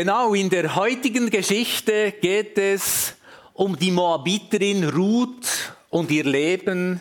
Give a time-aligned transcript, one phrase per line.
[0.00, 3.14] Genau, in der heutigen Geschichte geht es
[3.52, 7.00] um die Moabiterin Ruth und ihr Leben,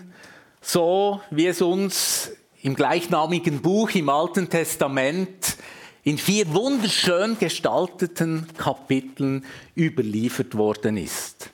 [0.62, 2.32] so wie es uns
[2.64, 5.58] im gleichnamigen Buch im Alten Testament
[6.06, 9.46] in vier wunderschön gestalteten Kapiteln
[9.76, 11.52] überliefert worden ist.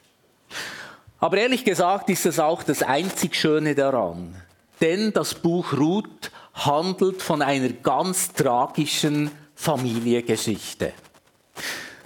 [1.20, 4.34] Aber ehrlich gesagt ist es auch das einzig Schöne daran,
[4.80, 10.94] denn das Buch Ruth handelt von einer ganz tragischen Familiengeschichte.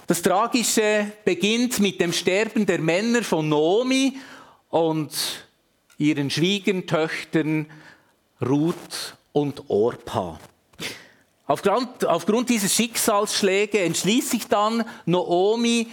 [0.06, 4.16] Das Tragische beginnt mit dem Sterben der Männer von Nomi
[4.70, 5.12] und
[5.98, 7.66] ihren Schwiegertöchtern
[8.40, 10.38] Ruth und Orpa.
[11.46, 15.88] Aufgrund, aufgrund dieser Schicksalsschläge entschließt sich dann Noomi,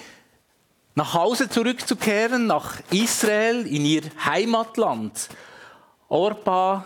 [0.96, 5.28] nach Hause zurückzukehren, nach Israel, in ihr Heimatland.
[6.08, 6.86] Orpa,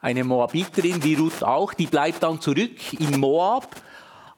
[0.00, 3.74] eine Moabiterin, wie Ruth auch, die bleibt dann zurück in Moab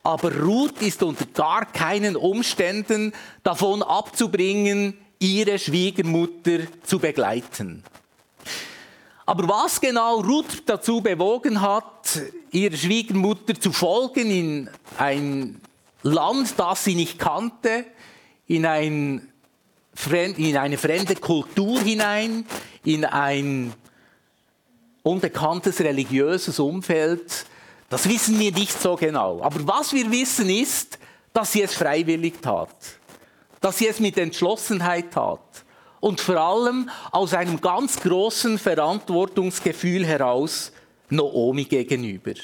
[0.07, 7.83] aber Ruth ist unter gar keinen Umständen davon abzubringen, ihre Schwiegermutter zu begleiten.
[9.27, 12.21] Aber was genau Ruth dazu bewogen hat,
[12.53, 15.61] ihrer Schwiegermutter zu folgen in ein
[16.05, 17.85] Land, das sie nicht kannte,
[18.47, 19.27] in, ein,
[20.37, 22.47] in eine fremde Kultur hinein,
[22.85, 23.73] in ein
[25.03, 27.47] unbekanntes religiöses Umfeld,
[27.89, 29.41] das wissen wir nicht so genau.
[29.43, 30.99] Aber was wir wissen ist,
[31.33, 32.75] dass sie es freiwillig tat.
[33.61, 35.41] Dass sie es mit Entschlossenheit tat.
[36.01, 40.73] Und vor allem aus einem ganz großen Verantwortungsgefühl heraus
[41.09, 42.35] Noomi gegenüber.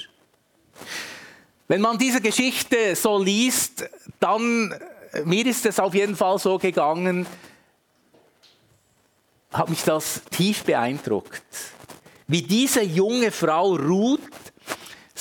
[1.69, 3.89] Wenn man diese Geschichte so liest,
[4.21, 4.75] dann,
[5.25, 7.27] mir ist es auf jeden Fall so gegangen,
[9.53, 11.43] hat mich das tief beeindruckt.
[12.27, 14.21] Wie diese junge Frau Ruth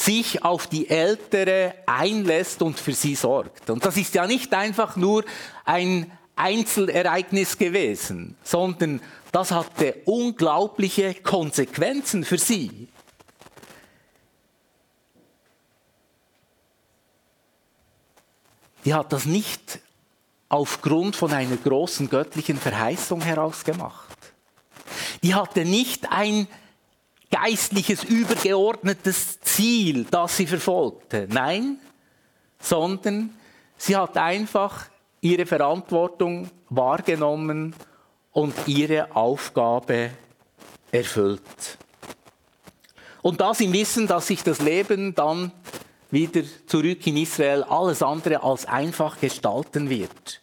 [0.02, 3.70] sich auf die Ältere einlässt und für sie sorgt.
[3.70, 5.24] Und das ist ja nicht einfach nur
[5.64, 12.88] ein Einzelereignis gewesen, sondern das hatte unglaubliche Konsequenzen für sie.
[18.84, 19.80] Die hat das nicht
[20.50, 24.18] aufgrund von einer großen göttlichen Verheißung herausgemacht.
[25.22, 26.48] Die hatte nicht ein
[27.32, 31.28] geistliches, übergeordnetes Ziel, das sie verfolgte.
[31.30, 31.78] Nein,
[32.60, 33.32] sondern
[33.78, 34.86] sie hat einfach
[35.20, 37.76] ihre Verantwortung wahrgenommen
[38.32, 40.12] und ihre Aufgabe
[40.92, 41.78] erfüllt.
[43.22, 45.52] Und das im Wissen, dass sich das Leben dann
[46.10, 50.42] wieder zurück in Israel alles andere als einfach gestalten wird.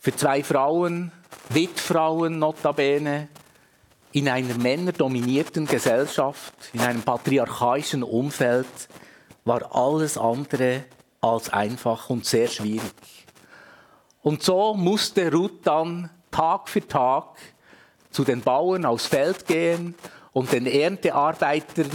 [0.00, 1.12] Für zwei Frauen,
[1.48, 3.28] Witfrauen notabene,
[4.12, 8.66] in einer männerdominierten Gesellschaft, in einem patriarchalischen Umfeld,
[9.44, 10.84] war alles andere
[11.20, 12.82] als einfach und sehr schwierig.
[14.22, 17.36] Und so musste Ruth dann Tag für Tag
[18.10, 19.94] zu den Bauern aufs Feld gehen
[20.32, 21.90] und den Erntearbeitern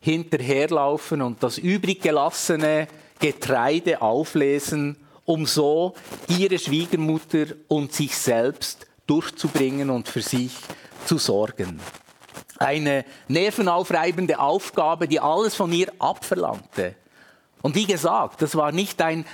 [0.00, 2.88] hinterherlaufen und das übrig gelassene
[3.18, 5.94] Getreide auflesen, um so
[6.28, 10.52] ihre Schwiegermutter und sich selbst durchzubringen und für sich
[11.06, 11.80] zu sorgen.
[12.58, 16.94] Eine nervenaufreibende Aufgabe, die alles von ihr abverlangte.
[17.62, 19.24] Und wie gesagt, das war nicht ein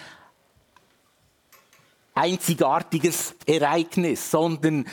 [2.15, 4.87] einzigartiges Ereignis, sondern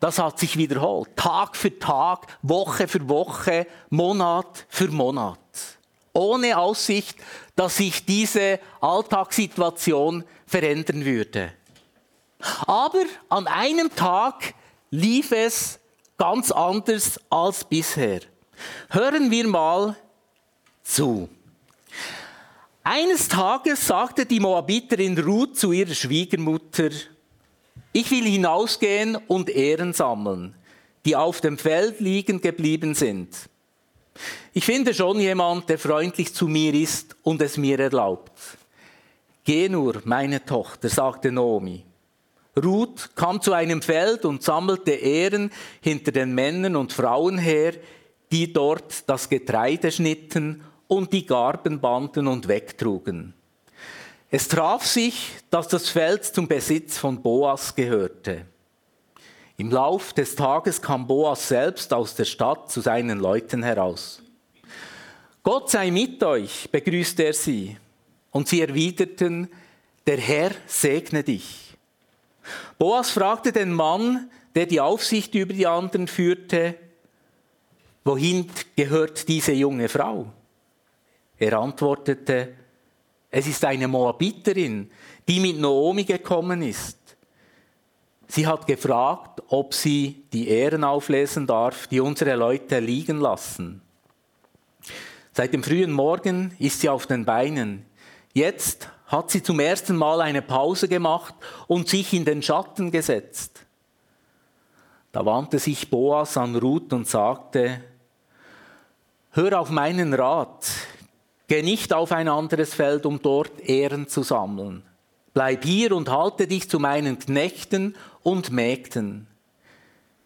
[0.00, 1.16] das hat sich wiederholt.
[1.16, 5.38] Tag für Tag, Woche für Woche, Monat für Monat.
[6.12, 7.16] Ohne Aussicht,
[7.54, 11.52] dass sich diese Alltagssituation verändern würde.
[12.66, 14.54] Aber an einem Tag
[14.90, 15.78] lief es
[16.22, 18.20] ganz anders als bisher.
[18.90, 19.96] Hören wir mal
[20.84, 21.28] zu.
[22.84, 26.90] Eines Tages sagte die Moabiterin Ruth zu ihrer Schwiegermutter,
[27.92, 30.54] ich will hinausgehen und Ehren sammeln,
[31.04, 33.36] die auf dem Feld liegen geblieben sind.
[34.52, 38.30] Ich finde schon jemand, der freundlich zu mir ist und es mir erlaubt.
[39.42, 41.84] Geh nur, meine Tochter, sagte Nomi.
[42.56, 45.50] Ruth kam zu einem Feld und sammelte Ehren
[45.80, 47.72] hinter den Männern und Frauen her,
[48.30, 53.34] die dort das Getreide schnitten und die Garben banden und wegtrugen.
[54.30, 58.46] Es traf sich, dass das Feld zum Besitz von Boas gehörte.
[59.56, 64.22] Im Lauf des Tages kam Boas selbst aus der Stadt zu seinen Leuten heraus.
[65.42, 67.76] Gott sei mit euch, begrüßte er sie.
[68.30, 69.48] Und sie erwiderten,
[70.06, 71.71] der Herr segne dich.
[72.78, 76.74] Boas fragte den Mann, der die Aufsicht über die anderen führte,
[78.04, 80.26] wohin gehört diese junge Frau?
[81.38, 82.54] Er antwortete,
[83.30, 84.90] Es ist eine Moabiterin,
[85.26, 86.98] die mit Naomi gekommen ist.
[88.28, 93.82] Sie hat gefragt, ob sie die Ehren auflesen darf, die unsere Leute liegen lassen.
[95.32, 97.86] Seit dem frühen Morgen ist sie auf den Beinen.
[98.34, 101.34] Jetzt hat sie zum ersten Mal eine Pause gemacht
[101.66, 103.60] und sich in den Schatten gesetzt.
[105.12, 107.84] Da wandte sich Boas an Ruth und sagte,
[109.32, 110.66] Hör auf meinen Rat,
[111.46, 114.82] geh nicht auf ein anderes Feld, um dort Ehren zu sammeln.
[115.34, 119.26] Bleib hier und halte dich zu meinen Knechten und Mägden.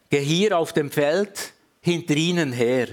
[0.09, 2.87] Geh hier auf dem Feld hinter ihnen her.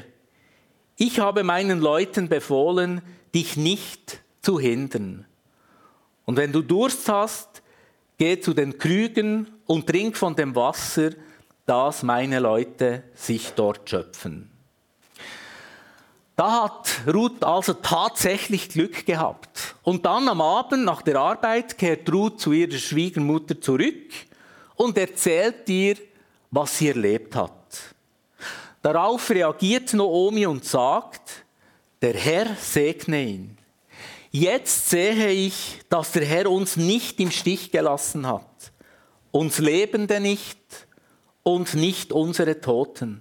[0.96, 3.02] Ich habe meinen Leuten befohlen,
[3.34, 5.26] dich nicht zu hindern.
[6.24, 7.62] Und wenn du Durst hast,
[8.18, 11.10] geh zu den Krügen und trink von dem Wasser,
[11.66, 14.50] das meine Leute sich dort schöpfen.
[16.36, 19.76] Da hat Ruth also tatsächlich Glück gehabt.
[19.82, 24.10] Und dann am Abend nach der Arbeit kehrt Ruth zu ihrer Schwiegermutter zurück
[24.74, 25.96] und erzählt ihr,
[26.50, 27.52] was sie erlebt hat.
[28.82, 31.44] Darauf reagiert Naomi und sagt,
[32.02, 33.58] der Herr segne ihn.
[34.36, 38.72] Jetzt sehe ich, dass der Herr uns nicht im Stich gelassen hat,
[39.30, 40.58] uns Lebende nicht
[41.44, 43.20] und nicht unsere Toten.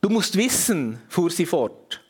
[0.00, 2.00] Du musst wissen, fuhr sie fort,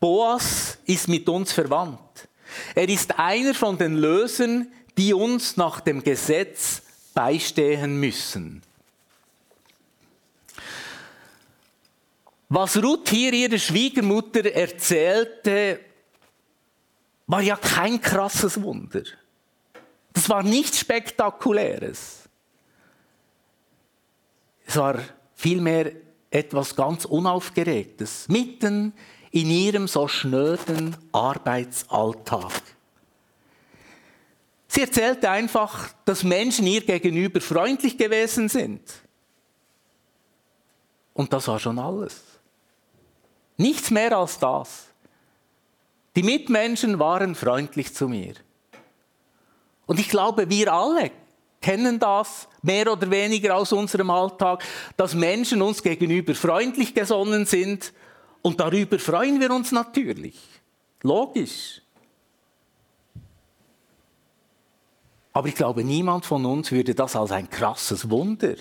[0.00, 2.28] Boas ist mit uns verwandt.
[2.74, 4.66] Er ist einer von den Lösern,
[4.98, 6.82] die uns nach dem Gesetz
[7.14, 8.62] beistehen müssen.
[12.48, 15.78] Was Ruth hier ihrer Schwiegermutter erzählte,
[17.30, 19.04] war ja kein krasses Wunder.
[20.12, 22.28] Das war nichts Spektakuläres.
[24.66, 24.98] Es war
[25.36, 25.92] vielmehr
[26.28, 28.92] etwas ganz Unaufgeregtes, mitten
[29.30, 32.50] in ihrem so schnöden Arbeitsalltag.
[34.66, 38.82] Sie erzählte einfach, dass Menschen ihr gegenüber freundlich gewesen sind.
[41.14, 42.22] Und das war schon alles.
[43.56, 44.89] Nichts mehr als das.
[46.16, 48.34] Die Mitmenschen waren freundlich zu mir.
[49.86, 51.10] Und ich glaube, wir alle
[51.60, 54.64] kennen das mehr oder weniger aus unserem Alltag,
[54.96, 57.92] dass Menschen uns gegenüber freundlich gesonnen sind
[58.42, 60.38] und darüber freuen wir uns natürlich.
[61.02, 61.82] Logisch.
[65.32, 68.54] Aber ich glaube, niemand von uns würde das als ein krasses Wunder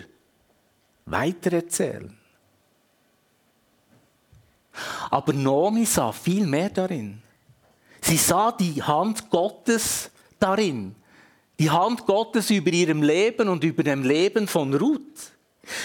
[1.06, 2.16] weitererzählen.
[5.10, 7.22] Aber Nomi sah viel mehr darin.
[8.02, 10.96] Sie sah die Hand Gottes darin.
[11.60, 15.32] Die Hand Gottes über ihrem Leben und über dem Leben von Ruth.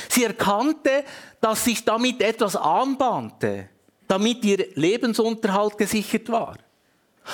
[0.09, 1.05] Sie erkannte,
[1.41, 3.69] dass sich damit etwas anbahnte,
[4.07, 6.57] damit ihr Lebensunterhalt gesichert war.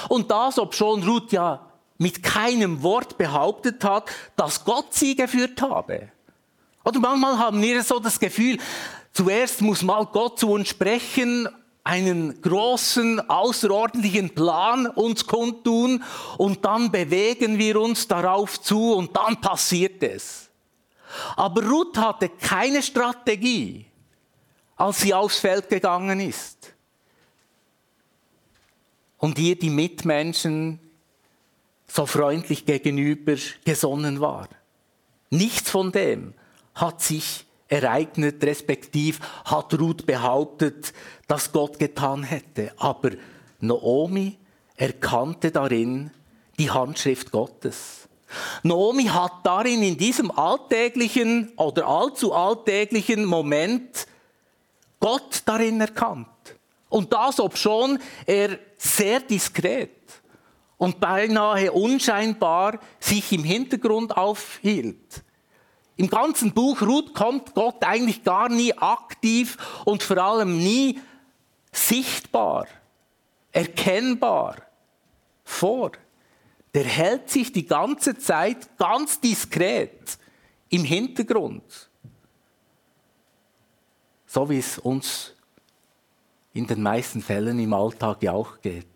[0.08, 1.66] Und das, obschon Ruth ja
[1.98, 6.08] mit keinem Wort behauptet hat, dass Gott sie geführt habe.
[6.82, 8.56] Oder manchmal haben wir so das Gefühl,
[9.12, 11.46] zuerst muss mal Gott zu uns sprechen
[11.84, 16.04] einen großen, außerordentlichen Plan uns kundtun
[16.36, 20.50] und dann bewegen wir uns darauf zu und dann passiert es.
[21.36, 23.86] Aber Ruth hatte keine Strategie,
[24.76, 26.72] als sie aufs Feld gegangen ist.
[29.18, 30.78] Und ihr die Mitmenschen
[31.86, 33.34] so freundlich gegenüber
[33.64, 34.48] gesonnen war.
[35.30, 36.34] Nichts von dem
[36.74, 40.92] hat sich ereignet, respektiv hat Ruth behauptet,
[41.26, 42.72] dass Gott getan hätte.
[42.76, 43.12] Aber
[43.60, 44.36] Naomi
[44.76, 46.10] erkannte darin
[46.58, 48.08] die Handschrift Gottes.
[48.62, 54.06] Naomi hat darin in diesem alltäglichen oder allzu alltäglichen Moment
[54.98, 56.28] Gott darin erkannt.
[56.88, 59.90] Und das, obschon er sehr diskret
[60.76, 65.22] und beinahe unscheinbar sich im Hintergrund aufhielt.
[66.00, 70.98] Im ganzen Buch Ruth kommt Gott eigentlich gar nie aktiv und vor allem nie
[71.70, 72.66] sichtbar,
[73.52, 74.56] erkennbar
[75.44, 75.92] vor.
[76.72, 80.16] Der hält sich die ganze Zeit ganz diskret
[80.70, 81.90] im Hintergrund.
[84.24, 85.34] So wie es uns
[86.54, 88.86] in den meisten Fällen im Alltag ja auch geht.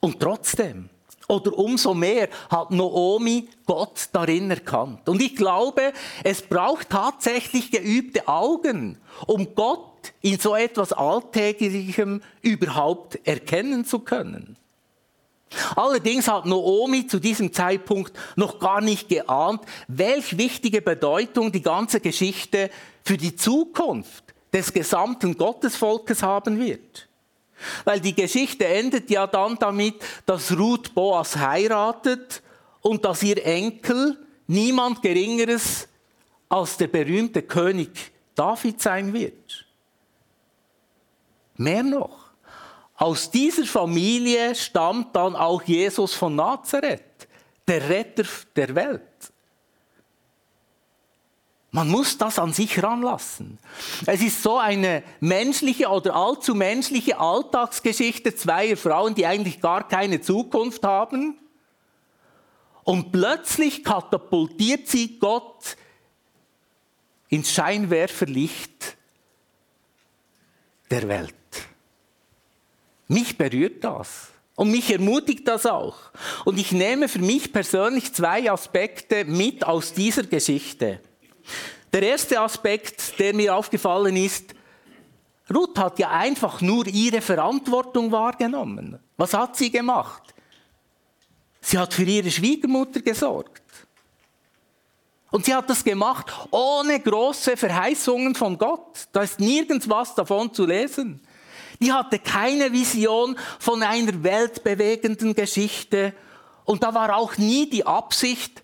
[0.00, 0.90] Und trotzdem,
[1.28, 5.08] oder umso mehr hat Naomi Gott darin erkannt.
[5.08, 5.92] Und ich glaube,
[6.24, 14.56] es braucht tatsächlich geübte Augen, um Gott in so etwas Alltäglichem überhaupt erkennen zu können.
[15.76, 22.00] Allerdings hat Naomi zu diesem Zeitpunkt noch gar nicht geahnt, welch wichtige Bedeutung die ganze
[22.00, 22.70] Geschichte
[23.02, 27.07] für die Zukunft des gesamten Gottesvolkes haben wird.
[27.84, 29.96] Weil die Geschichte endet ja dann damit,
[30.26, 32.42] dass Ruth Boas heiratet
[32.80, 35.88] und dass ihr Enkel niemand Geringeres
[36.48, 37.90] als der berühmte König
[38.34, 39.66] David sein wird.
[41.56, 42.30] Mehr noch,
[42.96, 47.28] aus dieser Familie stammt dann auch Jesus von Nazareth,
[47.66, 48.24] der Retter
[48.56, 49.07] der Welt.
[51.70, 53.58] Man muss das an sich ranlassen.
[54.06, 60.20] Es ist so eine menschliche oder allzu menschliche Alltagsgeschichte zweier Frauen, die eigentlich gar keine
[60.22, 61.38] Zukunft haben.
[62.84, 65.76] Und plötzlich katapultiert sie Gott
[67.28, 68.96] ins Scheinwerferlicht
[70.90, 71.34] der Welt.
[73.08, 74.28] Mich berührt das.
[74.54, 75.96] Und mich ermutigt das auch.
[76.44, 81.00] Und ich nehme für mich persönlich zwei Aspekte mit aus dieser Geschichte.
[81.92, 84.54] Der erste Aspekt, der mir aufgefallen ist,
[85.52, 88.98] Ruth hat ja einfach nur ihre Verantwortung wahrgenommen.
[89.16, 90.22] Was hat sie gemacht?
[91.60, 93.62] Sie hat für ihre Schwiegermutter gesorgt.
[95.30, 99.08] Und sie hat das gemacht ohne große Verheißungen von Gott.
[99.12, 101.20] Da ist nirgends was davon zu lesen.
[101.80, 106.14] Die hatte keine Vision von einer weltbewegenden Geschichte.
[106.64, 108.62] Und da war auch nie die Absicht,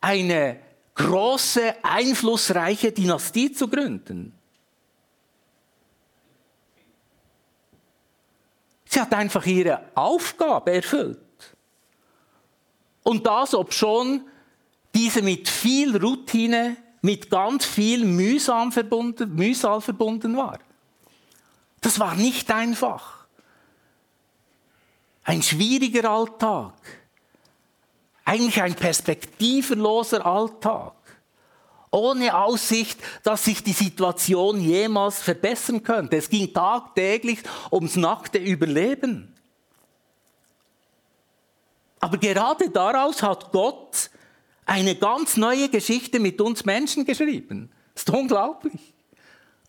[0.00, 0.60] eine
[0.98, 4.34] große, einflussreiche Dynastie zu gründen.
[8.84, 11.18] Sie hat einfach ihre Aufgabe erfüllt.
[13.04, 14.22] Und das, ob schon
[14.94, 20.58] diese mit viel Routine, mit ganz viel Mühsam verbunden, Mühsal verbunden war.
[21.80, 23.26] Das war nicht einfach.
[25.22, 26.74] Ein schwieriger Alltag.
[28.28, 30.92] Eigentlich ein perspektivenloser Alltag.
[31.90, 36.18] Ohne Aussicht, dass sich die Situation jemals verbessern könnte.
[36.18, 37.38] Es ging tagtäglich
[37.72, 39.34] ums nackte Überleben.
[42.00, 44.10] Aber gerade daraus hat Gott
[44.66, 47.72] eine ganz neue Geschichte mit uns Menschen geschrieben.
[47.94, 48.92] Das ist unglaublich.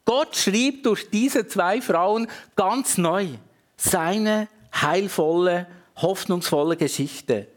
[0.03, 3.29] Gott schrieb durch diese zwei Frauen ganz neu
[3.77, 7.47] seine heilvolle, hoffnungsvolle Geschichte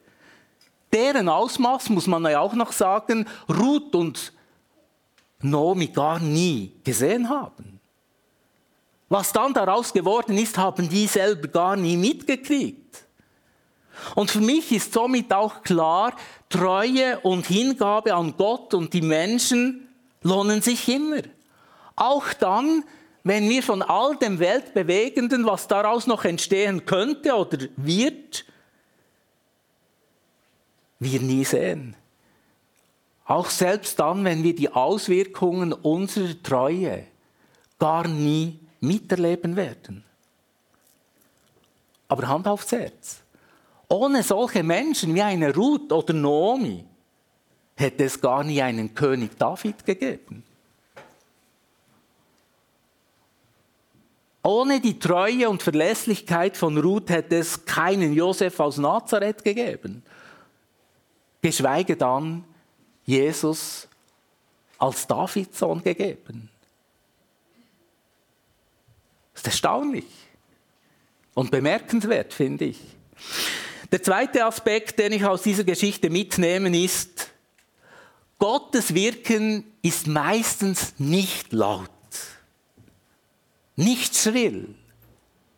[0.92, 4.32] deren Ausmaß, muss man ja auch noch sagen, Ruth und
[5.40, 7.80] Nomi gar nie gesehen haben.
[9.08, 13.04] Was dann daraus geworden ist, haben die selber gar nie mitgekriegt.
[14.14, 16.14] Und für mich ist somit auch klar,
[16.48, 19.88] Treue und Hingabe an Gott und die Menschen
[20.22, 21.22] lohnen sich immer.
[21.96, 22.84] Auch dann,
[23.22, 28.44] wenn wir von all dem Weltbewegenden, was daraus noch entstehen könnte oder wird,
[31.02, 31.96] wir nie sehen.
[33.24, 37.06] Auch selbst dann, wenn wir die Auswirkungen unserer Treue
[37.78, 40.04] gar nie miterleben werden.
[42.08, 43.22] Aber Hand aufs Herz.
[43.88, 46.84] Ohne solche Menschen wie eine Ruth oder Naomi
[47.76, 50.44] hätte es gar nie einen König David gegeben.
[54.42, 60.02] Ohne die Treue und Verlässlichkeit von Ruth hätte es keinen Josef aus Nazareth gegeben
[61.42, 62.44] geschweige dann
[63.04, 63.88] Jesus
[64.78, 66.48] als Davids Sohn gegeben.
[69.34, 70.06] Das ist erstaunlich
[71.34, 72.78] und bemerkenswert, finde ich.
[73.90, 77.30] Der zweite Aspekt, den ich aus dieser Geschichte mitnehme, ist,
[78.38, 81.90] Gottes Wirken ist meistens nicht laut,
[83.76, 84.74] nicht schrill,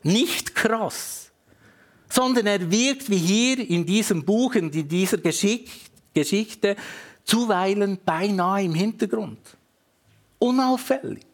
[0.02, 1.30] nicht krass
[2.14, 6.76] sondern er wirkt wie hier in diesem Buch, in dieser Geschichte,
[7.24, 9.40] zuweilen beinahe im Hintergrund.
[10.38, 11.26] Unauffällig.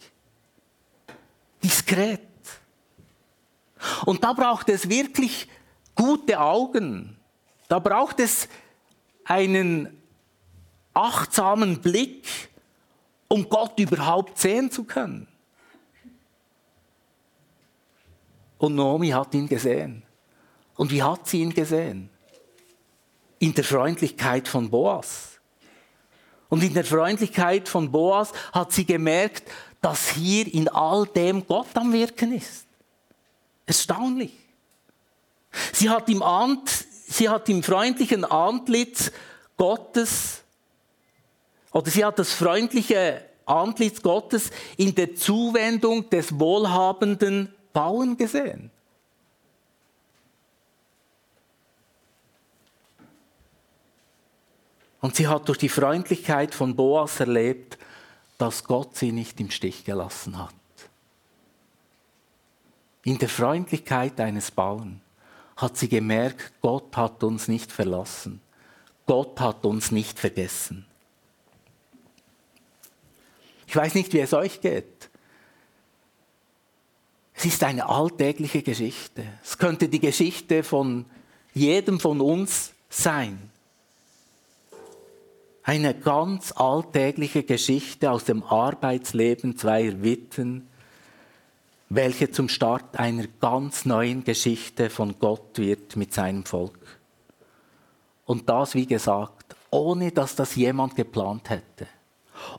[1.62, 2.22] Diskret.
[4.06, 5.48] Und da braucht es wirklich
[5.94, 7.14] gute Augen.
[7.68, 8.48] Da braucht es
[9.24, 10.02] einen
[10.94, 12.26] achtsamen Blick,
[13.28, 15.28] um Gott überhaupt sehen zu können.
[18.56, 20.04] Und Naomi hat ihn gesehen.
[20.80, 22.08] Und wie hat sie ihn gesehen?
[23.38, 25.38] In der Freundlichkeit von Boas.
[26.48, 29.42] Und in der Freundlichkeit von Boas hat sie gemerkt,
[29.82, 32.64] dass hier in all dem Gott am Wirken ist.
[33.66, 34.32] Erstaunlich.
[35.74, 39.12] Sie hat im, Ant, sie hat im freundlichen Antlitz
[39.58, 40.42] Gottes,
[41.72, 48.70] oder sie hat das freundliche Antlitz Gottes in der Zuwendung des wohlhabenden Bauern gesehen.
[55.00, 57.78] Und sie hat durch die Freundlichkeit von Boas erlebt,
[58.38, 60.54] dass Gott sie nicht im Stich gelassen hat.
[63.02, 65.00] in der Freundlichkeit eines Bauern,
[65.56, 68.40] hat sie gemerkt, Gott hat uns nicht verlassen.
[69.06, 70.86] Gott hat uns nicht vergessen.
[73.66, 75.10] Ich weiß nicht, wie es euch geht.
[77.34, 79.24] Es ist eine alltägliche Geschichte.
[79.42, 81.06] Es könnte die Geschichte von
[81.54, 83.49] jedem von uns sein.
[85.70, 90.66] Eine ganz alltägliche Geschichte aus dem Arbeitsleben zweier Witwen,
[91.88, 96.98] welche zum Start einer ganz neuen Geschichte von Gott wird mit seinem Volk.
[98.26, 101.86] Und das, wie gesagt, ohne dass das jemand geplant hätte.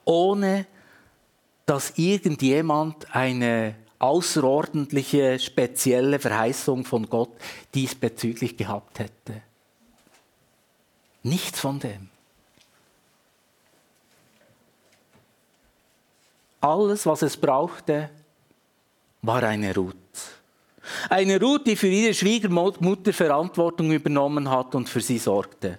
[0.05, 0.65] Ohne
[1.65, 7.33] dass irgendjemand eine außerordentliche, spezielle Verheißung von Gott
[7.75, 9.41] diesbezüglich gehabt hätte.
[11.23, 12.10] Nichts von dem.
[16.61, 18.09] Alles, was es brauchte,
[19.23, 19.95] war eine Ruth.
[21.09, 25.77] Eine Ruth, die für ihre Schwiegermutter Verantwortung übernommen hat und für sie sorgte.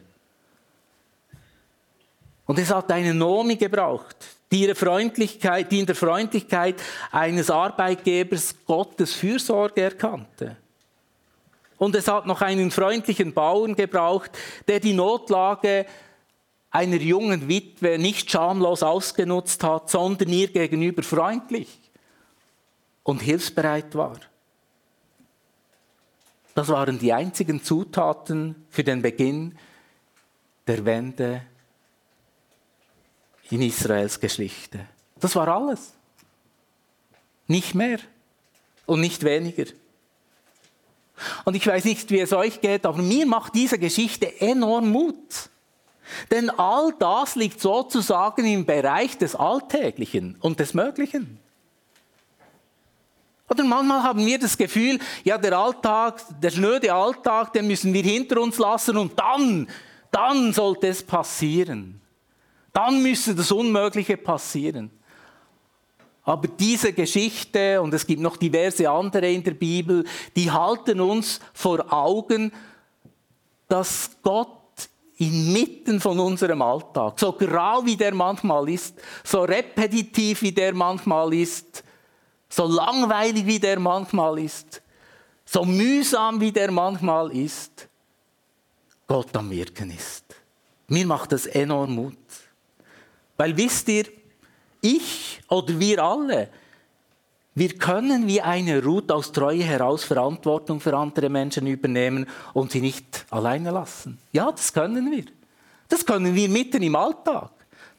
[2.47, 4.17] Und es hat eine Nomi gebraucht,
[4.51, 10.57] die, ihre Freundlichkeit, die in der Freundlichkeit eines Arbeitgebers Gottes Fürsorge erkannte.
[11.79, 14.31] Und es hat noch einen freundlichen Bauern gebraucht,
[14.69, 15.87] der die Notlage
[16.73, 21.69] einer jungen Witwe nicht schamlos ausgenutzt hat, sondern ihr gegenüber freundlich
[23.02, 24.19] und hilfsbereit war.
[26.55, 29.57] Das waren die einzigen Zutaten für den Beginn
[30.67, 31.43] der Wende
[33.50, 34.87] in Israels Geschichte.
[35.21, 35.93] Das war alles.
[37.47, 37.99] Nicht mehr
[38.87, 39.67] und nicht weniger.
[41.45, 45.50] Und ich weiß nicht, wie es euch geht, aber mir macht diese Geschichte enorm Mut.
[46.31, 51.38] Denn all das liegt sozusagen im Bereich des Alltäglichen und des Möglichen.
[53.49, 58.02] Oder manchmal haben wir das Gefühl, ja, der Alltag, der schnöde Alltag, den müssen wir
[58.02, 59.69] hinter uns lassen und dann,
[60.11, 62.00] dann sollte es passieren.
[62.73, 64.90] Dann müsste das Unmögliche passieren.
[66.25, 70.05] Aber diese Geschichte, und es gibt noch diverse andere in der Bibel,
[70.37, 72.53] die halten uns vor Augen,
[73.68, 74.62] dass Gott
[75.18, 78.94] inmitten von unserem Alltag, so grau wie der manchmal ist,
[79.25, 81.85] so repetitiv wie der manchmal ist,
[82.48, 84.83] so langweilig wie der manchmal ist,
[85.44, 87.88] so mühsam wie der manchmal ist,
[89.07, 90.25] Gott am Wirken ist.
[90.88, 92.16] Mir macht das enorm Mut.
[93.37, 94.07] Weil wisst ihr,
[94.81, 96.48] ich oder wir alle,
[97.55, 102.81] wir können wie eine Ruth aus Treue heraus Verantwortung für andere Menschen übernehmen und sie
[102.81, 104.19] nicht alleine lassen.
[104.33, 105.25] Ja, das können wir.
[105.88, 107.51] Das können wir mitten im Alltag.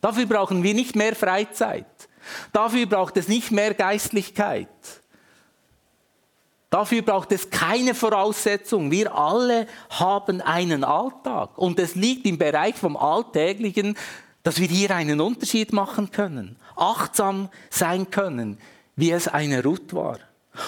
[0.01, 1.85] Dafür brauchen wir nicht mehr Freizeit.
[2.51, 4.67] Dafür braucht es nicht mehr Geistlichkeit.
[6.71, 8.89] Dafür braucht es keine Voraussetzung.
[8.89, 11.55] Wir alle haben einen Alltag.
[11.59, 13.95] Und es liegt im Bereich vom Alltäglichen,
[14.41, 18.57] dass wir hier einen Unterschied machen können, achtsam sein können,
[18.95, 20.19] wie es eine Ruth war.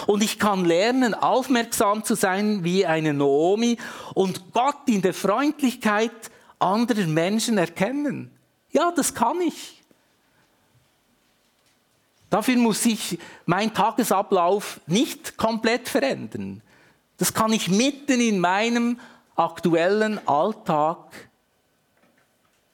[0.07, 3.77] Und ich kann lernen, aufmerksam zu sein wie eine Naomi
[4.15, 8.31] und Gott in der Freundlichkeit anderer Menschen erkennen.
[8.71, 9.83] Ja, das kann ich.
[12.29, 16.61] Dafür muss ich meinen Tagesablauf nicht komplett verändern.
[17.17, 18.99] Das kann ich mitten in meinem
[19.35, 20.97] aktuellen Alltag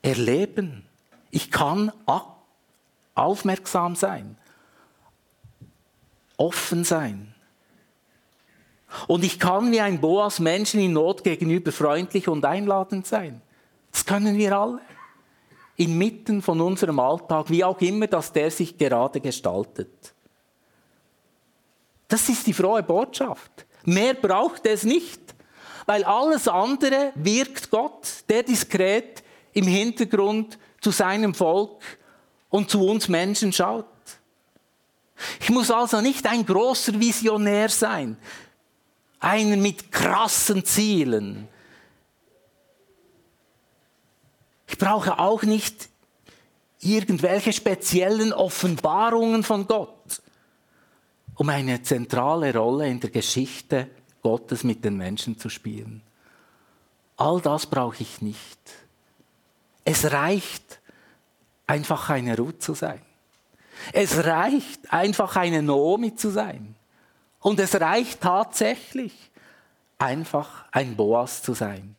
[0.01, 0.85] erleben.
[1.29, 1.91] Ich kann
[3.13, 4.37] aufmerksam sein,
[6.41, 7.33] offen sein.
[9.07, 13.41] Und ich kann wie ein Boas Menschen in Not gegenüber freundlich und einladend sein.
[13.91, 14.79] Das können wir alle
[15.77, 20.13] inmitten von unserem Alltag, wie auch immer, dass der sich gerade gestaltet.
[22.07, 23.65] Das ist die frohe Botschaft.
[23.85, 25.21] Mehr braucht es nicht,
[25.85, 29.23] weil alles andere wirkt Gott, der diskret
[29.53, 31.81] im Hintergrund zu seinem Volk
[32.49, 33.85] und zu uns Menschen schaut.
[35.39, 38.17] Ich muss also nicht ein großer Visionär sein,
[39.19, 41.47] einer mit krassen Zielen,
[44.71, 45.89] Ich brauche auch nicht
[46.79, 50.21] irgendwelche speziellen Offenbarungen von Gott,
[51.35, 53.89] um eine zentrale Rolle in der Geschichte
[54.21, 56.01] Gottes mit den Menschen zu spielen.
[57.17, 58.59] All das brauche ich nicht.
[59.83, 60.79] Es reicht,
[61.67, 63.01] einfach eine Ruth zu sein.
[63.93, 66.75] Es reicht, einfach eine Naomi zu sein.
[67.39, 69.31] Und es reicht tatsächlich,
[69.97, 71.95] einfach ein Boas zu sein.